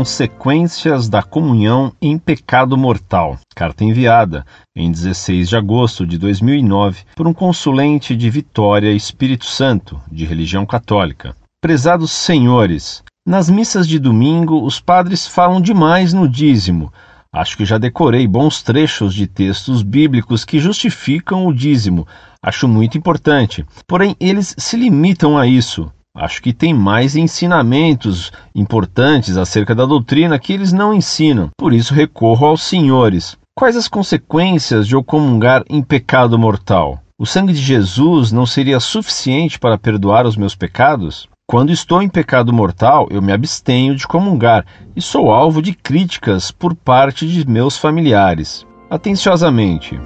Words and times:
consequências 0.00 1.10
da 1.10 1.22
comunhão 1.22 1.92
em 2.00 2.18
pecado 2.18 2.74
mortal. 2.74 3.38
Carta 3.54 3.84
enviada 3.84 4.46
em 4.74 4.90
16 4.90 5.50
de 5.50 5.56
agosto 5.58 6.06
de 6.06 6.16
2009 6.16 7.02
por 7.14 7.28
um 7.28 7.34
consulente 7.34 8.16
de 8.16 8.30
Vitória, 8.30 8.90
Espírito 8.90 9.44
Santo, 9.44 10.00
de 10.10 10.24
religião 10.24 10.64
católica. 10.64 11.36
Prezados 11.60 12.12
senhores, 12.12 13.02
nas 13.26 13.50
missas 13.50 13.86
de 13.86 13.98
domingo 13.98 14.64
os 14.64 14.80
padres 14.80 15.26
falam 15.26 15.60
demais 15.60 16.14
no 16.14 16.26
dízimo. 16.26 16.90
Acho 17.30 17.58
que 17.58 17.66
já 17.66 17.76
decorei 17.76 18.26
bons 18.26 18.62
trechos 18.62 19.12
de 19.12 19.26
textos 19.26 19.82
bíblicos 19.82 20.46
que 20.46 20.58
justificam 20.58 21.46
o 21.46 21.52
dízimo. 21.52 22.08
Acho 22.42 22.66
muito 22.66 22.96
importante. 22.96 23.66
Porém, 23.86 24.16
eles 24.18 24.54
se 24.56 24.78
limitam 24.78 25.36
a 25.36 25.46
isso. 25.46 25.92
Acho 26.20 26.42
que 26.42 26.52
tem 26.52 26.74
mais 26.74 27.16
ensinamentos 27.16 28.30
importantes 28.54 29.38
acerca 29.38 29.74
da 29.74 29.86
doutrina 29.86 30.38
que 30.38 30.52
eles 30.52 30.70
não 30.70 30.92
ensinam. 30.92 31.48
Por 31.58 31.72
isso 31.72 31.94
recorro 31.94 32.46
aos 32.46 32.62
senhores. 32.62 33.38
Quais 33.58 33.74
as 33.74 33.88
consequências 33.88 34.86
de 34.86 34.94
eu 34.94 35.02
comungar 35.02 35.64
em 35.66 35.80
pecado 35.80 36.38
mortal? 36.38 37.00
O 37.18 37.24
sangue 37.24 37.54
de 37.54 37.62
Jesus 37.62 38.32
não 38.32 38.44
seria 38.44 38.80
suficiente 38.80 39.58
para 39.58 39.78
perdoar 39.78 40.26
os 40.26 40.36
meus 40.36 40.54
pecados? 40.54 41.26
Quando 41.48 41.72
estou 41.72 42.02
em 42.02 42.08
pecado 42.08 42.52
mortal, 42.52 43.08
eu 43.10 43.22
me 43.22 43.32
abstenho 43.32 43.96
de 43.96 44.06
comungar 44.06 44.66
e 44.94 45.00
sou 45.00 45.32
alvo 45.32 45.62
de 45.62 45.72
críticas 45.72 46.50
por 46.50 46.74
parte 46.74 47.26
de 47.26 47.48
meus 47.48 47.78
familiares. 47.78 48.66
Atenciosamente. 48.90 49.98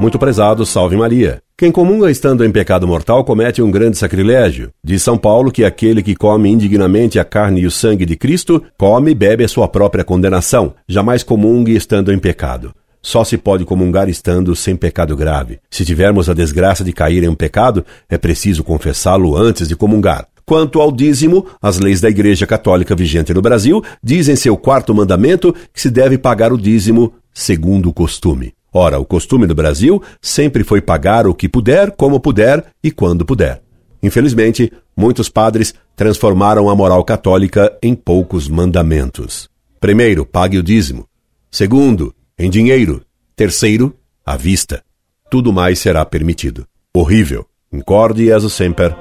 Muito 0.00 0.18
prezado, 0.18 0.64
salve 0.64 0.96
Maria. 0.96 1.42
Quem 1.60 1.70
comunga 1.70 2.10
estando 2.10 2.42
em 2.42 2.50
pecado 2.50 2.88
mortal 2.88 3.22
comete 3.22 3.60
um 3.60 3.70
grande 3.70 3.98
sacrilégio. 3.98 4.70
Diz 4.82 5.02
São 5.02 5.18
Paulo 5.18 5.52
que 5.52 5.62
aquele 5.62 6.02
que 6.02 6.16
come 6.16 6.48
indignamente 6.48 7.18
a 7.18 7.24
carne 7.24 7.60
e 7.60 7.66
o 7.66 7.70
sangue 7.70 8.06
de 8.06 8.16
Cristo, 8.16 8.64
come 8.78 9.10
e 9.10 9.14
bebe 9.14 9.44
a 9.44 9.48
sua 9.48 9.68
própria 9.68 10.02
condenação. 10.02 10.72
Jamais 10.88 11.22
comungue 11.22 11.76
estando 11.76 12.10
em 12.10 12.18
pecado. 12.18 12.74
Só 13.02 13.24
se 13.24 13.36
pode 13.36 13.66
comungar 13.66 14.08
estando 14.08 14.56
sem 14.56 14.74
pecado 14.74 15.14
grave. 15.14 15.58
Se 15.70 15.84
tivermos 15.84 16.30
a 16.30 16.32
desgraça 16.32 16.82
de 16.82 16.94
cair 16.94 17.24
em 17.24 17.28
um 17.28 17.34
pecado, 17.34 17.84
é 18.08 18.16
preciso 18.16 18.64
confessá-lo 18.64 19.36
antes 19.36 19.68
de 19.68 19.76
comungar. 19.76 20.28
Quanto 20.46 20.80
ao 20.80 20.90
dízimo, 20.90 21.44
as 21.60 21.78
leis 21.78 22.00
da 22.00 22.08
Igreja 22.08 22.46
Católica 22.46 22.96
vigente 22.96 23.34
no 23.34 23.42
Brasil 23.42 23.84
dizem 24.02 24.34
seu 24.34 24.56
quarto 24.56 24.94
mandamento 24.94 25.54
que 25.74 25.80
se 25.82 25.90
deve 25.90 26.16
pagar 26.16 26.54
o 26.54 26.58
dízimo 26.58 27.12
segundo 27.34 27.90
o 27.90 27.92
costume. 27.92 28.54
Ora, 28.72 28.98
o 28.98 29.04
costume 29.04 29.46
do 29.46 29.54
Brasil 29.54 30.02
sempre 30.20 30.62
foi 30.62 30.80
pagar 30.80 31.26
o 31.26 31.34
que 31.34 31.48
puder, 31.48 31.90
como 31.92 32.20
puder 32.20 32.66
e 32.82 32.90
quando 32.90 33.24
puder. 33.24 33.62
Infelizmente, 34.02 34.72
muitos 34.96 35.28
padres 35.28 35.74
transformaram 35.96 36.70
a 36.70 36.74
moral 36.74 37.04
católica 37.04 37.76
em 37.82 37.94
poucos 37.94 38.48
mandamentos. 38.48 39.48
Primeiro, 39.78 40.24
pague 40.24 40.58
o 40.58 40.62
dízimo. 40.62 41.06
Segundo, 41.50 42.14
em 42.38 42.48
dinheiro. 42.48 43.02
Terceiro, 43.34 43.94
à 44.24 44.36
vista. 44.36 44.82
Tudo 45.30 45.52
mais 45.52 45.78
será 45.78 46.04
permitido. 46.04 46.66
Horrível. 46.94 47.46
Incorde 47.72 48.28
e 48.30 48.50
semper, 48.50 48.96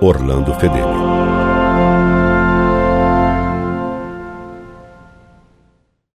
Orlando 0.00 0.54
Fedeli. 0.54 1.05